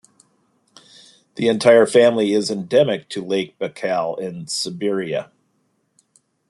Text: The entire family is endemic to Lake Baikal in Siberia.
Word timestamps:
The 1.35 1.47
entire 1.47 1.85
family 1.85 2.33
is 2.33 2.49
endemic 2.49 3.07
to 3.09 3.23
Lake 3.23 3.55
Baikal 3.59 4.15
in 4.19 4.47
Siberia. 4.47 5.31